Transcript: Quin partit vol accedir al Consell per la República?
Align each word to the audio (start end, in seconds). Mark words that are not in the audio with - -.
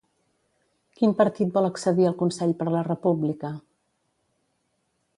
Quin 0.99 1.13
partit 1.19 1.51
vol 1.59 1.69
accedir 1.69 2.09
al 2.13 2.17
Consell 2.23 2.57
per 2.63 2.69
la 2.79 2.83
República? 2.89 3.55